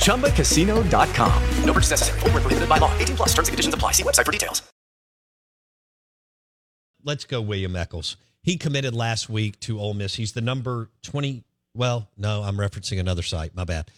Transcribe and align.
ChumbaCasino.com. 0.00 1.42
No 1.64 1.72
purchase 1.72 1.90
necessary. 1.90 2.20
Void 2.20 2.32
where 2.32 2.40
prohibited 2.40 2.68
by 2.68 2.78
law. 2.78 2.92
18 2.98 3.16
plus 3.16 3.28
terms 3.30 3.48
and 3.48 3.52
conditions 3.52 3.74
apply. 3.74 3.92
See 3.92 4.02
website 4.02 4.26
for 4.26 4.32
details. 4.32 4.62
Let's 7.02 7.24
go, 7.24 7.40
William 7.40 7.76
Echoles. 7.76 8.16
He 8.42 8.56
committed 8.56 8.94
last 8.94 9.28
week 9.28 9.58
to 9.60 9.78
Ole 9.78 9.94
Miss. 9.94 10.14
He's 10.14 10.32
the 10.32 10.40
number 10.40 10.90
20. 11.02 11.44
Well, 11.74 12.08
no, 12.16 12.42
I'm 12.42 12.56
referencing 12.56 12.98
another 12.98 13.22
site. 13.22 13.54
My 13.54 13.64
bad. 13.64 13.90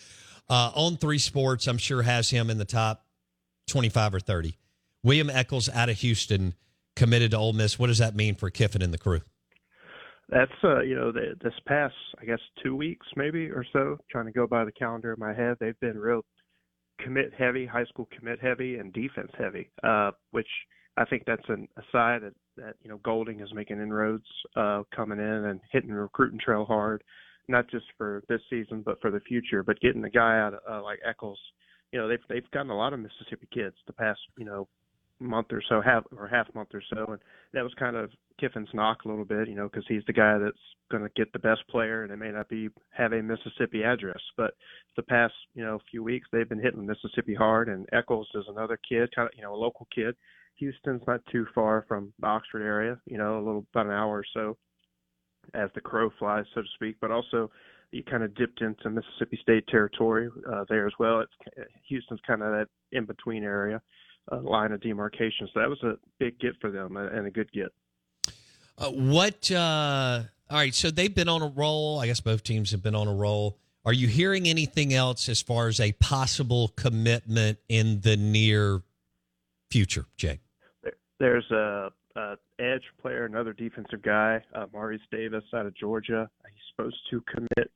Uh, 0.49 0.71
on 0.75 0.97
three 0.97 1.19
sports, 1.19 1.67
I'm 1.67 1.79
sure 1.79 2.03
has 2.03 2.31
him 2.31 2.51
in 2.51 2.59
the 2.59 2.65
top 2.65 3.05
25 3.69 4.15
or 4.15 4.21
30. 4.21 4.57
William 5.03 5.31
Echoles 5.31 5.69
out 5.69 5.89
of 5.89 5.99
Houston 5.99 6.55
committed 6.95 7.31
to 7.33 7.39
Ole 7.39 7.53
Miss. 7.53 7.79
What 7.79 7.89
does 7.89 7.99
that 7.99 8.15
mean 8.15 8.35
for 8.35 8.51
Kiffin 8.51 8.83
and 8.83 8.93
the 8.93 8.99
crew? 8.99 9.23
That's 10.33 10.51
uh, 10.65 10.81
you 10.81 10.95
know, 10.95 11.13
the, 11.13 11.35
this 11.43 11.53
past 11.67 11.95
I 12.21 12.25
guess 12.25 12.39
two 12.63 12.75
weeks 12.75 13.07
maybe 13.17 13.51
or 13.51 13.65
so, 13.73 13.99
trying 14.11 14.27
to 14.27 14.33
go 14.33 14.47
by 14.47 14.65
the 14.65 14.73
calendar 14.73 15.13
in 15.13 15.21
my 15.21 15.35
head, 15.35 15.57
they've 15.61 15.79
been 15.81 15.99
real 15.99 16.23
commit 17.01 17.33
heavy, 17.37 17.67
high 17.67 17.85
school 17.85 18.09
commit 18.17 18.41
heavy, 18.41 18.77
and 18.77 18.93
defense 18.95 19.31
heavy, 19.39 19.71
uh, 19.83 20.13
which 20.31 20.47
I 20.97 21.05
think 21.05 21.25
that's 21.27 21.49
an 21.49 21.69
aside 21.77 22.23
that 22.23 22.33
that 22.57 22.77
you 22.83 22.89
know 22.89 22.99
Golding 23.05 23.41
is 23.41 23.53
making 23.53 23.77
inroads, 23.77 24.25
uh, 24.57 24.83
coming 24.95 25.19
in 25.19 25.25
and 25.25 25.61
hitting 25.71 25.91
the 25.91 26.01
recruiting 26.01 26.39
trail 26.43 26.65
hard, 26.65 27.05
not 27.49 27.71
just 27.71 27.85
for 27.99 28.23
this 28.31 28.41
season 28.49 28.83
but 28.85 29.01
for 29.03 29.11
the 29.11 29.21
future. 29.21 29.63
But 29.63 29.81
getting 29.81 30.03
the 30.03 30.11
guy 30.11 30.39
out 30.39 30.55
of, 30.55 30.61
uh, 30.67 30.83
like 30.83 31.01
Echoles, 31.07 31.41
you 31.93 31.99
know, 31.99 32.09
they've 32.09 32.25
they've 32.31 32.51
gotten 32.53 32.71
a 32.71 32.77
lot 32.77 32.95
of 32.95 33.01
Mississippi 33.01 33.49
kids 33.53 33.77
the 33.87 33.93
past 33.93 34.21
you 34.39 34.47
know 34.47 34.67
month 35.23 35.49
or 35.53 35.63
so, 35.69 35.81
half 35.81 36.05
or 36.17 36.29
half 36.29 36.53
month 36.55 36.71
or 36.75 36.83
so, 36.93 37.13
and 37.13 37.21
that 37.53 37.63
was 37.63 37.73
kind 37.79 37.97
of 37.97 38.11
Kiffin's 38.41 38.69
knock 38.75 39.05
a 39.05 39.09
little 39.09 39.25
bit, 39.25 39.49
you 39.49 39.55
know, 39.55 39.69
because 39.69 39.85
he's 39.89 40.03
the 40.07 40.13
guy 40.13 40.39
that's 40.39 40.57
going 40.91 41.03
to 41.03 41.11
get 41.17 41.33
the 41.33 41.39
best 41.39 41.67
player, 41.69 42.03
and 42.03 42.13
it 42.13 42.17
may 42.17 42.31
not 42.31 42.49
be 42.49 42.69
have 42.91 43.13
a 43.13 43.23
Mississippi 43.23 43.83
address, 43.83 44.21
but 44.37 44.55
the 44.97 45.03
past 45.03 45.35
you 45.55 45.65
know 45.65 45.79
few 45.91 46.03
weeks 46.03 46.29
they've 46.33 46.49
been 46.49 46.61
hitting 46.61 46.87
Mississippi 46.87 47.35
hard, 47.35 47.69
and 47.69 47.87
Echoles 47.93 48.29
is 48.35 48.45
another 48.49 48.79
kid, 48.89 49.15
kind 49.15 49.29
of 49.29 49.35
you 49.37 49.43
know 49.43 49.55
a 49.55 49.57
local 49.57 49.87
kid. 49.95 50.15
Houston's 50.57 51.03
not 51.07 51.21
too 51.31 51.47
far 51.55 51.85
from 51.89 52.13
the 52.21 52.27
Oxford 52.27 52.63
area, 52.63 52.99
you 53.07 53.19
know, 53.19 53.37
a 53.39 53.45
little 53.45 53.67
about 53.73 53.87
an 53.87 53.93
hour 53.93 54.19
or 54.19 54.25
so, 54.35 54.57
as 55.55 55.71
the 55.75 55.81
crow 55.81 56.11
flies, 56.19 56.45
so 56.55 56.63
to 56.63 56.69
speak, 56.75 56.97
but 57.01 57.11
also 57.11 57.51
you 57.91 58.03
kind 58.03 58.23
of 58.23 58.35
dipped 58.35 58.61
into 58.61 58.91
Mississippi 58.91 59.39
State 59.43 59.67
territory 59.69 60.29
uh, 60.51 60.65
there 60.69 60.87
as 60.87 60.93
well. 60.99 61.21
It's 61.21 61.69
Houston's 61.89 62.21
kind 62.27 62.43
of 62.43 62.53
that 62.53 62.67
in 62.93 63.05
between 63.05 63.45
area 63.45 63.81
uh, 64.31 64.41
line 64.41 64.73
of 64.73 64.81
demarcation. 64.81 65.49
So 65.53 65.61
that 65.61 65.69
was 65.69 65.83
a 65.83 65.95
big 66.19 66.39
get 66.39 66.53
for 66.61 66.71
them 66.71 66.97
and 66.97 67.27
a 67.27 67.31
good 67.31 67.51
get. 67.53 67.73
Uh, 68.79 68.91
what? 68.91 69.51
Uh, 69.51 70.23
all 70.51 70.59
right. 70.59 70.75
So 70.75 70.91
they've 70.91 71.15
been 71.15 71.29
on 71.29 71.43
a 71.43 71.49
roll. 71.49 71.99
I 71.99 72.07
guess 72.07 72.21
both 72.21 72.43
teams 72.43 72.71
have 72.71 72.83
been 72.83 72.95
on 72.95 73.09
a 73.09 73.15
roll. 73.15 73.59
Are 73.85 73.93
you 73.93 74.07
hearing 74.07 74.47
anything 74.47 74.95
else 74.95 75.29
as 75.29 75.43
far 75.43 75.67
as 75.67 75.81
a 75.81 75.93
possible 75.93 76.69
commitment 76.77 77.59
in 77.69 78.01
the 78.01 78.17
near 78.17 78.83
future, 79.71 80.07
Jay? 80.17 80.41
There's 81.19 81.51
a, 81.51 81.91
a 82.15 82.37
edge 82.61 82.85
player, 83.01 83.25
another 83.25 83.53
defensive 83.53 84.03
guy, 84.03 84.43
uh, 84.55 84.67
Maurice 84.73 85.01
Davis 85.11 85.43
out 85.53 85.67
of 85.67 85.77
Georgia. 85.77 86.31
He's 86.47 86.63
supposed 86.77 86.97
to 87.11 87.23
commit 87.23 87.71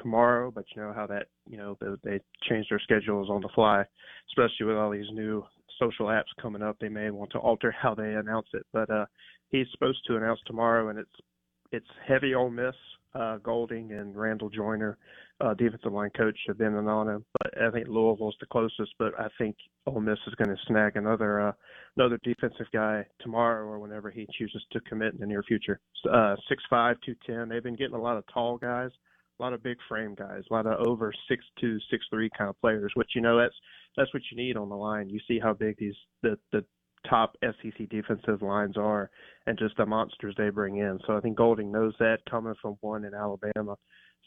tomorrow, 0.00 0.50
but 0.50 0.64
you 0.74 0.82
know 0.82 0.92
how 0.94 1.06
that 1.06 1.26
you 1.48 1.56
know 1.56 1.76
they, 1.80 2.10
they 2.10 2.20
change 2.48 2.66
their 2.70 2.80
schedules 2.80 3.28
on 3.28 3.40
the 3.40 3.48
fly, 3.54 3.84
especially 4.30 4.66
with 4.66 4.76
all 4.76 4.90
these 4.90 5.10
new 5.12 5.44
social 5.82 6.06
apps 6.06 6.24
coming 6.40 6.62
up. 6.62 6.76
They 6.80 6.88
may 6.88 7.10
want 7.10 7.32
to 7.32 7.38
alter 7.38 7.74
how 7.82 7.94
they 7.94 8.14
announce 8.14 8.48
it, 8.54 8.66
but 8.72 8.90
uh, 8.90 9.06
he's 9.50 9.66
supposed 9.72 10.00
to 10.06 10.16
announce 10.16 10.40
tomorrow, 10.46 10.88
and 10.88 10.98
it's 10.98 11.10
it's 11.70 11.86
heavy 12.06 12.34
Ole 12.34 12.50
Miss. 12.50 12.74
Uh, 13.14 13.36
Golding 13.36 13.92
and 13.92 14.16
Randall 14.16 14.48
Joyner, 14.48 14.96
uh, 15.42 15.52
defensive 15.52 15.92
line 15.92 16.08
coach, 16.16 16.38
have 16.46 16.56
been 16.56 16.74
in 16.74 16.88
on 16.88 17.10
him. 17.10 17.24
But 17.42 17.62
I 17.62 17.70
think 17.70 17.86
Louisville's 17.86 18.36
the 18.40 18.46
closest. 18.46 18.94
But 18.98 19.12
I 19.20 19.28
think 19.36 19.54
Ole 19.86 20.00
Miss 20.00 20.18
is 20.26 20.34
going 20.36 20.48
to 20.48 20.62
snag 20.66 20.96
another 20.96 21.48
uh, 21.48 21.52
another 21.96 22.18
defensive 22.24 22.68
guy 22.72 23.04
tomorrow 23.20 23.66
or 23.66 23.78
whenever 23.78 24.10
he 24.10 24.26
chooses 24.38 24.64
to 24.72 24.80
commit 24.80 25.12
in 25.12 25.20
the 25.20 25.26
near 25.26 25.42
future. 25.42 25.78
Uh, 26.10 26.36
six 26.48 26.62
five, 26.70 26.96
two 27.04 27.14
ten. 27.26 27.50
They've 27.50 27.62
been 27.62 27.76
getting 27.76 27.96
a 27.96 28.00
lot 28.00 28.16
of 28.16 28.24
tall 28.32 28.56
guys 28.56 28.90
a 29.38 29.42
lot 29.42 29.52
of 29.52 29.62
big 29.62 29.76
frame 29.88 30.14
guys, 30.14 30.42
a 30.50 30.54
lot 30.54 30.66
of 30.66 30.86
over 30.86 31.12
six 31.28 31.44
two, 31.60 31.78
six 31.90 32.04
three 32.10 32.30
kind 32.36 32.50
of 32.50 32.60
players. 32.60 32.92
Which 32.94 33.10
you 33.14 33.20
know 33.20 33.38
that's 33.38 33.54
that's 33.96 34.12
what 34.14 34.22
you 34.30 34.36
need 34.36 34.56
on 34.56 34.68
the 34.68 34.76
line. 34.76 35.08
You 35.08 35.20
see 35.26 35.38
how 35.38 35.54
big 35.54 35.76
these 35.78 35.94
the 36.22 36.38
the 36.52 36.64
top 37.08 37.36
SEC 37.42 37.88
defensive 37.88 38.42
lines 38.42 38.76
are, 38.76 39.10
and 39.46 39.58
just 39.58 39.76
the 39.76 39.86
monsters 39.86 40.34
they 40.38 40.50
bring 40.50 40.78
in. 40.78 40.98
So 41.06 41.16
I 41.16 41.20
think 41.20 41.36
Golding 41.36 41.72
knows 41.72 41.94
that 41.98 42.18
coming 42.30 42.54
from 42.60 42.76
one 42.80 43.04
in 43.04 43.14
Alabama. 43.14 43.76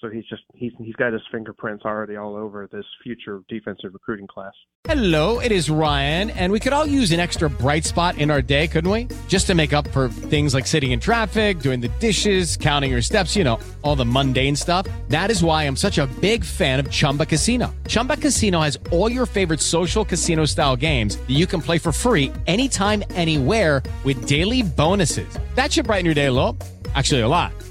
So 0.06 0.12
he's 0.12 0.26
just 0.26 0.44
he's 0.54 0.72
he's 0.78 0.94
got 0.96 1.14
his 1.14 1.24
fingerprints 1.32 1.84
already 1.84 2.16
all 2.16 2.36
over 2.36 2.68
this 2.72 2.86
future 3.02 3.42
defensive 3.50 3.92
recruiting 3.92 4.28
class. 4.28 4.54
Hello, 4.84 5.40
it 5.40 5.52
is 5.52 5.68
Ryan, 5.68 6.30
and 6.30 6.52
we 6.52 6.60
could 6.60 6.74
all 6.74 6.86
use 6.86 7.12
an 7.12 7.20
extra 7.20 7.50
bright 7.50 7.86
spot 7.86 8.20
in 8.20 8.30
our 8.30 8.44
day, 8.44 8.68
couldn't 8.68 8.92
we? 8.92 9.08
Just 9.28 9.48
to 9.48 9.56
make 9.56 9.74
up 9.74 9.88
for 9.88 10.10
things 10.10 10.54
like 10.54 10.68
sitting 10.68 10.92
in 10.92 11.00
traffic, 11.00 11.58
doing 11.60 11.80
the 11.80 11.88
dishes, 12.00 12.56
counting 12.56 12.92
your 12.92 13.02
steps, 13.02 13.36
you 13.36 13.44
know, 13.44 13.60
all 13.82 13.96
the 13.96 14.06
mundane 14.06 14.56
stuff. 14.56 14.86
That 15.08 15.32
is 15.32 15.44
why 15.44 15.64
I'm 15.64 15.76
such 15.76 15.98
a 15.98 16.06
big 16.22 16.46
fan 16.46 16.80
of 16.80 16.92
Chumba 16.92 17.26
Casino. 17.26 17.74
Chumba 17.88 18.18
Casino 18.18 18.62
has 18.62 18.78
all 18.92 19.12
your 19.12 19.26
favorite 19.26 19.60
social 19.60 20.06
casino 20.06 20.46
style 20.46 20.76
games 20.76 21.18
that 21.18 21.34
you 21.34 21.48
can 21.48 21.62
play 21.62 21.80
for 21.80 21.92
free 21.92 22.32
anytime, 22.46 23.04
anywhere 23.16 23.82
with 24.04 24.28
daily 24.28 24.62
bonuses. 24.62 25.40
That 25.56 25.72
should 25.72 25.88
brighten 25.88 26.06
your 26.06 26.14
day 26.14 26.28
a 26.28 26.32
little. 26.32 26.56
Actually, 26.94 27.22
a 27.22 27.28
lot. 27.28 27.65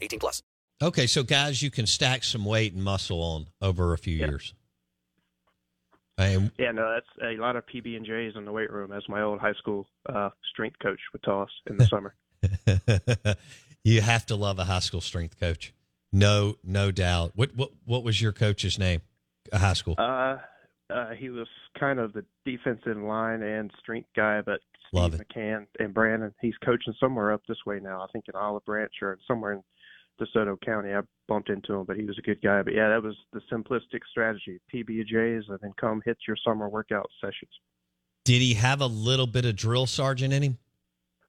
18 0.00 0.18
plus. 0.20 0.42
Okay, 0.82 1.06
so 1.06 1.22
guys, 1.22 1.62
you 1.62 1.70
can 1.70 1.86
stack 1.86 2.24
some 2.24 2.44
weight 2.44 2.72
and 2.72 2.82
muscle 2.82 3.22
on 3.22 3.46
over 3.60 3.92
a 3.92 3.98
few 3.98 4.16
Yeah. 4.16 4.26
years. 4.28 4.54
And 6.18 6.50
Yeah, 6.58 6.72
no, 6.72 6.92
that's 6.92 7.06
a 7.22 7.40
lot 7.40 7.56
of 7.56 7.64
PB 7.66 7.96
and 7.96 8.04
J's 8.04 8.34
in 8.36 8.44
the 8.44 8.52
weight 8.52 8.70
room, 8.70 8.92
as 8.92 9.02
my 9.08 9.22
old 9.22 9.40
high 9.40 9.54
school 9.54 9.86
uh, 10.06 10.30
strength 10.52 10.76
coach 10.82 11.00
would 11.12 11.22
tell 11.22 11.40
us 11.42 11.50
in 11.66 11.76
the 11.78 11.86
summer. 11.86 12.14
you 13.84 14.00
have 14.00 14.26
to 14.26 14.36
love 14.36 14.58
a 14.58 14.64
high 14.64 14.78
school 14.80 15.00
strength 15.00 15.38
coach. 15.40 15.72
No, 16.12 16.56
no 16.64 16.90
doubt. 16.90 17.32
What 17.36 17.54
what 17.54 17.70
what 17.84 18.02
was 18.04 18.20
your 18.20 18.32
coach's 18.32 18.78
name? 18.78 19.00
A 19.52 19.58
high 19.58 19.74
school. 19.74 19.94
Uh, 19.96 20.38
uh, 20.92 21.10
he 21.16 21.30
was 21.30 21.46
kind 21.78 21.98
of 22.00 22.12
the 22.12 22.24
defensive 22.44 22.96
line 22.98 23.42
and 23.42 23.70
strength 23.78 24.08
guy, 24.16 24.40
but 24.40 24.60
Steve 24.88 25.00
Love 25.00 25.14
it. 25.14 25.26
McCann 25.28 25.66
and 25.78 25.94
Brandon, 25.94 26.34
he's 26.40 26.56
coaching 26.64 26.94
somewhere 26.98 27.32
up 27.32 27.42
this 27.48 27.58
way 27.64 27.78
now. 27.80 28.02
I 28.02 28.06
think 28.12 28.24
in 28.28 28.34
Olive 28.34 28.64
Branch 28.64 28.90
or 29.00 29.18
somewhere 29.28 29.52
in 29.52 29.62
DeSoto 30.20 30.60
County. 30.60 30.92
I 30.92 31.00
bumped 31.28 31.50
into 31.50 31.74
him, 31.74 31.84
but 31.84 31.96
he 31.96 32.04
was 32.04 32.18
a 32.18 32.22
good 32.22 32.40
guy. 32.42 32.62
But 32.62 32.74
yeah, 32.74 32.88
that 32.88 33.02
was 33.02 33.16
the 33.32 33.40
simplistic 33.52 34.00
strategy: 34.10 34.60
PB&Js, 34.72 35.48
and 35.48 35.58
then 35.60 35.72
come 35.80 36.02
hit 36.04 36.18
your 36.26 36.36
summer 36.44 36.68
workout 36.68 37.08
sessions. 37.20 37.50
Did 38.24 38.42
he 38.42 38.54
have 38.54 38.80
a 38.80 38.86
little 38.86 39.26
bit 39.26 39.44
of 39.44 39.56
drill 39.56 39.86
sergeant 39.86 40.32
in 40.32 40.42
him? 40.42 40.58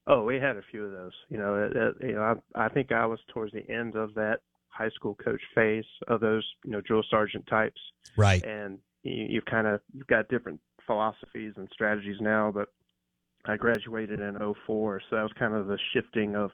Oh, 0.07 0.23
we 0.23 0.35
had 0.35 0.57
a 0.57 0.61
few 0.71 0.85
of 0.85 0.91
those. 0.91 1.13
You 1.29 1.38
know, 1.38 1.55
it, 1.55 1.75
it, 1.75 1.95
you 2.07 2.15
know, 2.15 2.39
I, 2.55 2.65
I 2.65 2.69
think 2.69 2.91
I 2.91 3.05
was 3.05 3.19
towards 3.33 3.53
the 3.53 3.69
end 3.69 3.95
of 3.95 4.13
that 4.15 4.39
high 4.67 4.89
school 4.89 5.15
coach 5.15 5.41
phase 5.53 5.85
of 6.07 6.21
those, 6.21 6.45
you 6.65 6.71
know, 6.71 6.81
drill 6.81 7.03
sergeant 7.09 7.45
types. 7.47 7.79
Right. 8.17 8.44
And 8.44 8.79
you, 9.03 9.27
you've 9.29 9.45
kind 9.45 9.67
of 9.67 9.81
you've 9.94 10.07
got 10.07 10.27
different 10.29 10.59
philosophies 10.87 11.53
and 11.57 11.69
strategies 11.71 12.17
now, 12.19 12.51
but 12.53 12.69
I 13.45 13.57
graduated 13.57 14.19
in 14.19 14.37
'04, 14.65 15.01
so 15.09 15.15
that 15.15 15.23
was 15.23 15.31
kind 15.37 15.53
of 15.53 15.67
the 15.67 15.79
shifting 15.94 16.35
of 16.35 16.51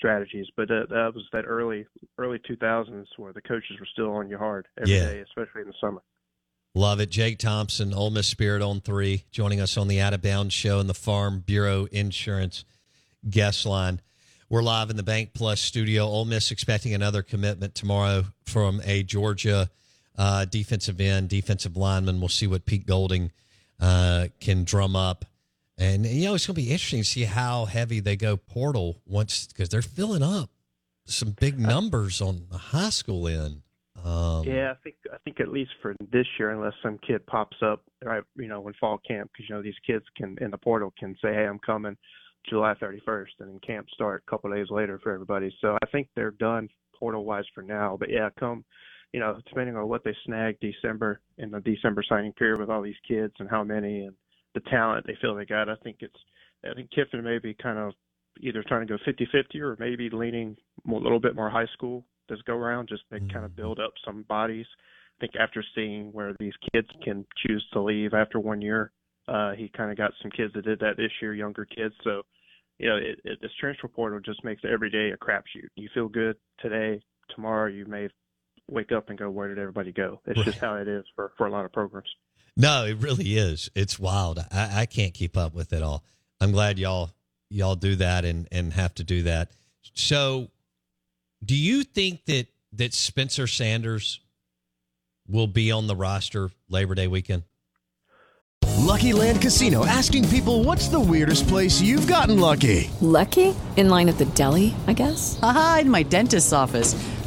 strategies. 0.00 0.46
But 0.56 0.68
that, 0.68 0.86
that 0.88 1.12
was 1.14 1.24
that 1.32 1.44
early 1.46 1.86
early 2.18 2.38
2000s 2.38 3.04
where 3.18 3.34
the 3.34 3.42
coaches 3.42 3.76
were 3.78 3.86
still 3.92 4.10
on 4.12 4.30
you 4.30 4.38
hard 4.38 4.66
every 4.78 4.88
day, 4.94 5.16
Yeah. 5.16 5.22
especially 5.22 5.60
in 5.62 5.66
the 5.68 5.74
summer. 5.80 6.00
Love 6.74 7.00
it. 7.00 7.10
Jake 7.10 7.38
Thompson, 7.38 7.92
Ole 7.92 8.10
Miss 8.10 8.28
Spirit 8.28 8.62
on 8.62 8.80
three, 8.80 9.24
joining 9.30 9.60
us 9.60 9.76
on 9.76 9.88
the 9.88 10.00
Out 10.00 10.14
of 10.14 10.22
Bounds 10.22 10.54
show 10.54 10.78
and 10.78 10.88
the 10.88 10.94
Farm 10.94 11.40
Bureau 11.40 11.86
Insurance 11.92 12.64
guest 13.28 13.66
line. 13.66 14.00
We're 14.48 14.62
live 14.62 14.88
in 14.88 14.96
the 14.96 15.02
BankPlus 15.02 15.58
studio. 15.58 16.04
Ole 16.04 16.24
Miss 16.24 16.50
expecting 16.50 16.94
another 16.94 17.22
commitment 17.22 17.74
tomorrow 17.74 18.24
from 18.46 18.80
a 18.84 19.02
Georgia 19.02 19.68
uh, 20.16 20.44
defensive 20.44 21.00
end, 21.00 21.28
defensive 21.28 21.76
lineman. 21.76 22.20
We'll 22.20 22.28
see 22.28 22.46
what 22.46 22.64
Pete 22.66 22.86
Golding 22.86 23.30
uh, 23.80 24.28
can 24.40 24.64
drum 24.64 24.94
up. 24.96 25.24
And, 25.80 26.04
you 26.04 26.26
know, 26.26 26.34
it's 26.34 26.46
going 26.46 26.56
to 26.56 26.60
be 26.60 26.70
interesting 26.70 27.00
to 27.00 27.08
see 27.08 27.24
how 27.24 27.64
heavy 27.64 28.00
they 28.00 28.14
go 28.14 28.36
portal 28.36 29.00
once, 29.06 29.46
because 29.46 29.70
they're 29.70 29.80
filling 29.80 30.22
up 30.22 30.50
some 31.06 31.30
big 31.30 31.58
numbers 31.58 32.20
on 32.20 32.46
the 32.50 32.58
high 32.58 32.90
school 32.90 33.26
end. 33.26 33.62
Um, 34.04 34.44
Yeah, 34.44 34.72
I 34.72 34.74
think 34.82 34.96
I 35.12 35.16
think 35.24 35.40
at 35.40 35.48
least 35.48 35.72
for 35.82 35.94
this 36.12 36.26
year, 36.38 36.50
unless 36.50 36.74
some 36.82 36.98
kid 37.06 37.26
pops 37.26 37.56
up, 37.62 37.82
right? 38.04 38.22
You 38.36 38.48
know, 38.48 38.60
when 38.60 38.74
fall 38.74 38.98
camp, 39.06 39.30
because 39.32 39.48
you 39.48 39.54
know 39.54 39.62
these 39.62 39.74
kids 39.86 40.04
can 40.16 40.38
in 40.40 40.50
the 40.50 40.58
portal 40.58 40.92
can 40.98 41.16
say, 41.20 41.34
"Hey, 41.34 41.46
I'm 41.46 41.58
coming 41.58 41.96
July 42.48 42.74
31st," 42.74 43.40
and 43.40 43.50
then 43.50 43.60
camp 43.60 43.88
start 43.92 44.22
a 44.26 44.30
couple 44.30 44.50
of 44.50 44.56
days 44.56 44.70
later 44.70 44.98
for 45.02 45.12
everybody. 45.12 45.54
So 45.60 45.76
I 45.82 45.86
think 45.86 46.08
they're 46.14 46.30
done 46.30 46.68
portal 46.98 47.24
wise 47.24 47.44
for 47.54 47.62
now. 47.62 47.96
But 47.98 48.10
yeah, 48.10 48.30
come, 48.38 48.64
you 49.12 49.20
know, 49.20 49.38
depending 49.46 49.76
on 49.76 49.88
what 49.88 50.02
they 50.04 50.16
snag 50.24 50.58
December 50.60 51.20
in 51.36 51.50
the 51.50 51.60
December 51.60 52.02
signing 52.08 52.32
period 52.32 52.60
with 52.60 52.70
all 52.70 52.82
these 52.82 52.94
kids 53.06 53.34
and 53.38 53.50
how 53.50 53.64
many 53.64 54.04
and 54.04 54.16
the 54.54 54.60
talent 54.60 55.06
they 55.06 55.16
feel 55.20 55.34
they 55.34 55.44
got, 55.44 55.68
I 55.68 55.76
think 55.76 55.98
it's 56.00 56.16
I 56.64 56.74
think 56.74 56.90
Kiffin 56.90 57.24
may 57.24 57.38
be 57.38 57.54
kind 57.54 57.78
of 57.78 57.94
either 58.40 58.62
trying 58.66 58.86
to 58.86 58.98
go 58.98 58.98
50-50 59.06 59.60
or 59.60 59.76
maybe 59.78 60.10
leaning 60.10 60.56
a 60.88 60.92
little 60.92 61.20
bit 61.20 61.34
more 61.34 61.50
high 61.50 61.66
school 61.72 62.04
this 62.30 62.40
go 62.46 62.54
around, 62.54 62.88
just 62.88 63.02
to 63.12 63.18
kind 63.32 63.44
of 63.44 63.54
build 63.56 63.78
up 63.78 63.92
some 64.06 64.22
bodies. 64.22 64.66
I 65.18 65.20
think 65.20 65.32
after 65.38 65.62
seeing 65.74 66.12
where 66.12 66.34
these 66.38 66.54
kids 66.72 66.88
can 67.04 67.26
choose 67.44 67.66
to 67.72 67.82
leave 67.82 68.14
after 68.14 68.38
one 68.38 68.62
year, 68.62 68.92
uh, 69.28 69.52
he 69.52 69.70
kind 69.76 69.90
of 69.90 69.98
got 69.98 70.12
some 70.22 70.30
kids 70.30 70.54
that 70.54 70.64
did 70.64 70.78
that 70.80 70.96
this 70.96 71.10
year, 71.20 71.34
younger 71.34 71.66
kids. 71.66 71.94
So, 72.04 72.22
you 72.78 72.88
know, 72.88 72.96
it, 72.96 73.20
it, 73.24 73.38
this 73.42 73.50
transfer 73.60 73.88
portal 73.88 74.20
just 74.20 74.42
makes 74.44 74.62
every 74.64 74.90
day 74.90 75.10
a 75.10 75.16
crapshoot. 75.16 75.68
You 75.74 75.88
feel 75.92 76.08
good 76.08 76.36
today, 76.60 77.02
tomorrow 77.34 77.68
you 77.68 77.84
may 77.84 78.08
wake 78.68 78.92
up 78.92 79.10
and 79.10 79.18
go, 79.18 79.28
where 79.28 79.48
did 79.48 79.58
everybody 79.58 79.92
go? 79.92 80.20
It's 80.26 80.42
just 80.44 80.58
how 80.58 80.76
it 80.76 80.88
is 80.88 81.04
for, 81.14 81.32
for 81.36 81.46
a 81.46 81.50
lot 81.50 81.64
of 81.64 81.72
programs. 81.72 82.08
No, 82.60 82.84
it 82.84 82.98
really 82.98 83.38
is. 83.38 83.70
It's 83.74 83.98
wild. 83.98 84.38
I, 84.52 84.82
I 84.82 84.86
can't 84.86 85.14
keep 85.14 85.34
up 85.34 85.54
with 85.54 85.72
it 85.72 85.82
all. 85.82 86.04
I'm 86.42 86.52
glad 86.52 86.78
y'all 86.78 87.10
y'all 87.48 87.74
do 87.74 87.96
that 87.96 88.26
and 88.26 88.46
and 88.52 88.72
have 88.74 88.94
to 88.96 89.04
do 89.04 89.22
that. 89.22 89.50
So, 89.94 90.48
do 91.42 91.56
you 91.56 91.84
think 91.84 92.26
that 92.26 92.48
that 92.74 92.92
Spencer 92.92 93.46
Sanders 93.46 94.20
will 95.26 95.46
be 95.46 95.72
on 95.72 95.86
the 95.86 95.96
roster 95.96 96.50
Labor 96.68 96.94
Day 96.94 97.08
weekend? 97.08 97.44
Lucky 98.76 99.14
Land 99.14 99.40
Casino 99.40 99.86
asking 99.86 100.28
people 100.28 100.62
what's 100.62 100.88
the 100.88 101.00
weirdest 101.00 101.48
place 101.48 101.80
you've 101.80 102.06
gotten 102.06 102.38
lucky? 102.38 102.90
Lucky? 103.00 103.54
In 103.76 103.88
line 103.88 104.10
at 104.10 104.18
the 104.18 104.26
deli, 104.26 104.74
I 104.86 104.92
guess? 104.92 105.38
Aha, 105.42 105.78
in 105.80 105.90
my 105.90 106.02
dentist's 106.02 106.52
office. 106.52 106.94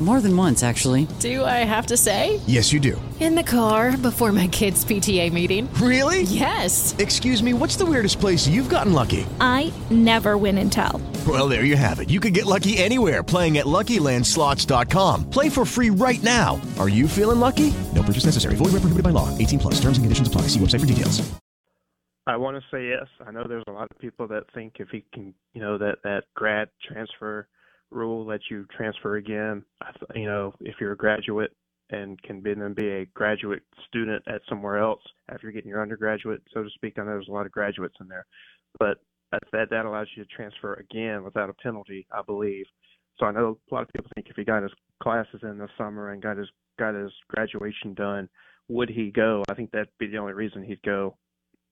More 0.00 0.20
than 0.20 0.36
once, 0.36 0.62
actually. 0.62 1.08
Do 1.20 1.42
I 1.42 1.64
have 1.64 1.86
to 1.86 1.96
say? 1.96 2.38
Yes, 2.46 2.70
you 2.70 2.80
do. 2.80 3.00
In 3.18 3.34
the 3.34 3.42
car 3.42 3.96
before 3.96 4.30
my 4.30 4.46
kids' 4.46 4.84
PTA 4.84 5.32
meeting. 5.32 5.72
Really? 5.80 6.22
Yes. 6.24 6.94
Excuse 6.98 7.42
me, 7.42 7.54
what's 7.54 7.76
the 7.76 7.86
weirdest 7.86 8.20
place 8.20 8.46
you've 8.46 8.68
gotten 8.68 8.92
lucky? 8.92 9.24
I 9.40 9.72
never 9.90 10.36
win 10.36 10.58
and 10.58 10.70
tell. 10.70 11.00
Well, 11.26 11.48
there 11.48 11.64
you 11.64 11.76
have 11.76 11.98
it. 12.00 12.10
You 12.10 12.20
can 12.20 12.34
get 12.34 12.44
lucky 12.44 12.76
anywhere 12.76 13.22
playing 13.22 13.56
at 13.56 13.64
LuckyLandSlots.com. 13.64 15.30
Play 15.30 15.48
for 15.48 15.64
free 15.64 15.88
right 15.88 16.22
now. 16.22 16.60
Are 16.78 16.90
you 16.90 17.08
feeling 17.08 17.40
lucky? 17.40 17.72
No 17.94 18.02
purchase 18.02 18.26
necessary. 18.26 18.54
Void 18.56 18.76
where 18.76 18.84
prohibited 18.84 19.02
by 19.02 19.10
law. 19.10 19.28
18 19.38 19.58
plus. 19.58 19.80
Terms 19.80 19.96
and 19.96 20.04
conditions 20.04 20.28
apply. 20.28 20.42
See 20.42 20.60
website 20.60 20.80
for 20.80 20.86
details. 20.86 21.26
I 22.28 22.36
want 22.36 22.56
to 22.56 22.76
say 22.76 22.88
yes. 22.88 23.06
I 23.24 23.30
know 23.30 23.44
there's 23.48 23.64
a 23.68 23.72
lot 23.72 23.88
of 23.90 23.98
people 23.98 24.26
that 24.28 24.44
think 24.52 24.74
if 24.80 24.88
he 24.90 25.04
can, 25.14 25.32
you 25.54 25.60
know, 25.60 25.78
that 25.78 25.98
that 26.02 26.24
grad 26.34 26.68
transfer 26.86 27.46
rule 27.90 28.26
lets 28.26 28.44
you 28.50 28.66
transfer 28.76 29.16
again. 29.16 29.64
You 30.14 30.26
know, 30.26 30.54
if 30.60 30.76
you're 30.80 30.92
a 30.92 30.96
graduate 30.96 31.52
and 31.90 32.20
can 32.22 32.42
then 32.42 32.74
be 32.74 32.88
a 32.88 33.06
graduate 33.14 33.62
student 33.88 34.22
at 34.26 34.42
somewhere 34.48 34.78
else 34.78 35.02
after 35.28 35.50
getting 35.52 35.70
your 35.70 35.82
undergraduate, 35.82 36.42
so 36.52 36.62
to 36.62 36.70
speak. 36.70 36.94
I 36.96 37.02
know 37.02 37.10
there's 37.10 37.28
a 37.28 37.32
lot 37.32 37.46
of 37.46 37.52
graduates 37.52 37.94
in 38.00 38.08
there, 38.08 38.26
but 38.78 38.98
that, 39.52 39.70
that 39.70 39.86
allows 39.86 40.08
you 40.16 40.24
to 40.24 40.28
transfer 40.28 40.74
again 40.74 41.22
without 41.22 41.50
a 41.50 41.54
penalty, 41.54 42.06
I 42.12 42.22
believe. 42.22 42.66
So 43.18 43.26
I 43.26 43.32
know 43.32 43.58
a 43.70 43.74
lot 43.74 43.82
of 43.82 43.92
people 43.92 44.10
think 44.14 44.28
if 44.28 44.36
he 44.36 44.44
got 44.44 44.62
his 44.62 44.72
classes 45.02 45.40
in 45.42 45.58
the 45.58 45.68
summer 45.78 46.10
and 46.10 46.22
got 46.22 46.36
his 46.36 46.48
got 46.78 46.94
his 46.94 47.12
graduation 47.28 47.94
done, 47.94 48.28
would 48.68 48.90
he 48.90 49.10
go? 49.10 49.42
I 49.48 49.54
think 49.54 49.70
that'd 49.70 49.88
be 49.98 50.08
the 50.08 50.18
only 50.18 50.34
reason 50.34 50.62
he'd 50.62 50.82
go 50.82 51.16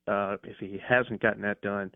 uh, 0.06 0.36
if 0.44 0.56
he 0.58 0.78
hasn't 0.86 1.22
gotten 1.22 1.42
that 1.42 1.60
done, 1.60 1.90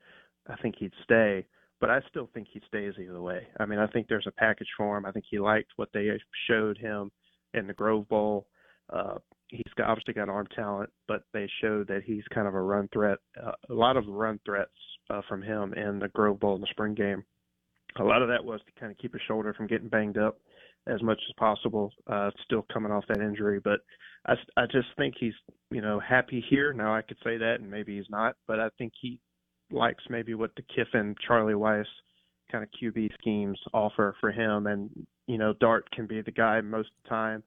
I 0.49 0.57
think 0.57 0.77
he'd 0.79 0.93
stay. 1.05 1.47
But 1.81 1.91
I 1.91 2.01
still 2.09 2.29
think 2.35 2.49
he 2.53 2.61
stays 2.67 2.95
either 3.01 3.21
way. 3.21 3.47
I 3.61 3.67
mean, 3.67 3.79
I 3.79 3.87
think 3.87 4.09
there's 4.09 4.27
a 4.27 4.33
package 4.33 4.69
for 4.77 4.97
him. 4.97 5.07
I 5.07 5.13
think 5.13 5.27
he 5.31 5.39
liked 5.39 5.73
what 5.77 5.91
they 5.95 6.09
showed 6.49 6.77
him 6.77 7.11
in 7.55 7.67
the 7.67 7.73
Grove 7.73 8.09
Bowl. 8.09 8.47
Uh, 8.93 9.19
he's 9.49 9.73
got, 9.77 9.89
obviously 9.89 10.15
got 10.15 10.29
arm 10.29 10.47
talent, 10.55 10.91
but 11.07 11.23
they 11.33 11.49
showed 11.61 11.89
that 11.89 12.03
he's 12.05 12.25
kind 12.35 12.49
of 12.49 12.55
a 12.55 12.61
run 12.61 12.89
threat. 12.93 13.19
Uh, 13.41 13.53
a 13.71 13.75
lot 13.75 13.97
of 13.97 14.07
run 14.07 14.41
threats 14.45 14.71
uh, 15.11 15.21
from 15.29 15.43
him 15.43 15.73
in 15.75 15.99
the 15.99 16.09
Grove 16.09 16.41
Bowl 16.41 16.55
in 16.55 16.61
the 16.61 16.67
spring 16.71 16.95
game. 16.95 17.23
A 18.01 18.05
lot 18.05 18.23
of 18.23 18.29
that 18.29 18.45
was 18.45 18.61
to 18.67 18.81
kind 18.81 18.93
of 18.93 18.99
keep 18.99 19.13
his 19.13 19.23
shoulder 19.27 19.55
from 19.55 19.67
getting 19.67 19.89
banged 19.89 20.19
up 20.19 20.39
as 20.87 21.03
much 21.03 21.21
as 21.29 21.35
possible. 21.37 21.93
Uh, 22.07 22.31
still 22.45 22.65
coming 22.73 22.93
off 22.93 23.05
that 23.09 23.21
injury, 23.21 23.61
but 23.63 23.81
I, 24.27 24.35
I 24.57 24.67
just 24.67 24.89
think 24.97 25.15
he's 25.19 25.35
you 25.71 25.81
know 25.81 26.01
happy 26.01 26.45
here. 26.49 26.73
Now 26.73 26.95
I 26.95 27.03
could 27.03 27.19
say 27.25 27.39
that, 27.39 27.57
and 27.61 27.71
maybe 27.71 27.97
he's 27.97 28.11
not, 28.11 28.37
but 28.47 28.61
I 28.61 28.69
think 28.79 28.93
he 29.01 29.19
likes 29.71 30.05
maybe 30.09 30.35
what 30.35 30.51
the 30.57 30.63
Kiffin, 30.63 31.15
Charlie 31.27 31.55
Weis 31.55 31.87
kind 32.51 32.65
of 32.65 32.71
QB 32.81 33.13
schemes 33.15 33.59
offer 33.75 34.15
for 34.21 34.31
him, 34.31 34.67
and 34.67 34.91
you 35.27 35.39
know 35.39 35.53
Dart 35.61 35.91
can 35.91 36.07
be 36.07 36.23
the 36.23 36.31
guy 36.31 36.61
most 36.61 36.89
of 36.89 37.03
the 37.05 37.09
time, 37.09 37.43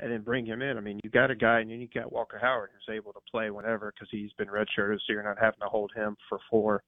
and 0.00 0.12
then 0.12 0.22
bring 0.22 0.44
him 0.44 0.62
in. 0.62 0.76
I 0.76 0.80
mean, 0.80 1.00
you 1.02 1.10
got 1.10 1.30
a 1.30 1.34
guy, 1.34 1.60
and 1.60 1.70
then 1.70 1.80
you 1.80 1.88
got 1.92 2.12
Walker 2.12 2.38
Howard 2.38 2.70
who's 2.72 2.94
able 2.94 3.12
to 3.12 3.20
play 3.30 3.50
whenever 3.50 3.92
because 3.94 4.08
he's 4.10 4.32
been 4.34 4.48
redshirted, 4.48 4.96
so 4.98 5.12
you're 5.12 5.22
not 5.22 5.38
having 5.40 5.60
to 5.60 5.68
hold 5.68 5.92
him 5.94 6.16
for 6.28 6.38
four, 6.50 6.82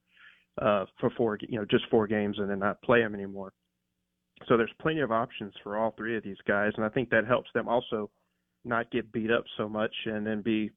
uh, 0.60 0.84
for 1.00 1.10
four, 1.16 1.38
you 1.48 1.58
know, 1.58 1.64
just 1.64 1.84
four 1.90 2.06
games 2.06 2.38
and 2.38 2.50
then 2.50 2.58
not 2.58 2.82
play 2.82 3.00
him 3.00 3.14
anymore. 3.14 3.52
So 4.48 4.56
there's 4.56 4.72
plenty 4.80 5.00
of 5.00 5.12
options 5.12 5.54
for 5.62 5.78
all 5.78 5.94
three 5.96 6.16
of 6.16 6.24
these 6.24 6.36
guys, 6.46 6.72
and 6.76 6.84
I 6.84 6.88
think 6.88 7.08
that 7.10 7.26
helps 7.26 7.50
them 7.54 7.68
also 7.68 8.10
not 8.64 8.90
get 8.90 9.12
beat 9.12 9.30
up 9.30 9.44
so 9.56 9.68
much 9.68 9.94
and 10.06 10.26
then 10.26 10.42
be, 10.42 10.70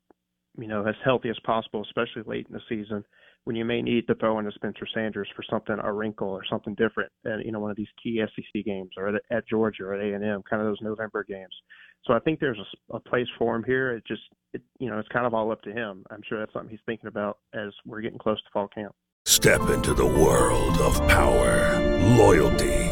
you 0.57 0.67
know, 0.67 0.85
as 0.85 0.95
healthy 1.03 1.29
as 1.29 1.39
possible, 1.43 1.83
especially 1.83 2.23
late 2.25 2.47
in 2.47 2.53
the 2.53 2.61
season 2.67 3.03
when 3.47 3.55
you 3.55 3.63
may 3.63 3.81
need 3.81 4.05
to 4.07 4.15
throw 4.15 4.39
in 4.39 4.47
a 4.47 4.51
Spencer 4.51 4.85
Sanders 4.93 5.29
for 5.33 5.41
something, 5.49 5.77
a 5.81 5.93
wrinkle 5.93 6.27
or 6.27 6.43
something 6.49 6.75
different, 6.75 7.09
and 7.23 7.45
you 7.45 7.51
know, 7.53 7.61
one 7.61 7.71
of 7.71 7.77
these 7.77 7.87
key 8.03 8.21
SEC 8.35 8.65
games 8.65 8.89
or 8.97 9.17
at 9.31 9.47
Georgia 9.47 9.83
or 9.83 9.93
at 9.93 10.01
A&M, 10.01 10.43
kind 10.49 10.61
of 10.61 10.67
those 10.67 10.81
November 10.81 11.23
games. 11.23 11.55
So 12.05 12.13
I 12.13 12.19
think 12.19 12.41
there's 12.41 12.59
a, 12.59 12.97
a 12.97 12.99
place 12.99 13.27
for 13.39 13.55
him 13.55 13.63
here. 13.63 13.93
It 13.93 14.03
just, 14.05 14.23
it, 14.53 14.61
you 14.79 14.89
know, 14.89 14.99
it's 14.99 15.07
kind 15.07 15.25
of 15.25 15.33
all 15.33 15.49
up 15.49 15.61
to 15.61 15.71
him. 15.71 16.03
I'm 16.11 16.21
sure 16.27 16.39
that's 16.39 16.51
something 16.51 16.69
he's 16.69 16.81
thinking 16.85 17.07
about 17.07 17.37
as 17.53 17.71
we're 17.85 18.01
getting 18.01 18.19
close 18.19 18.37
to 18.37 18.49
fall 18.51 18.67
camp. 18.67 18.93
Step 19.25 19.61
into 19.69 19.93
the 19.93 20.05
world 20.05 20.77
of 20.81 20.97
power, 21.07 21.79
loyalty, 22.17 22.91